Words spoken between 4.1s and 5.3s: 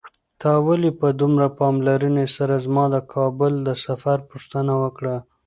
پوښتنه وکړه؟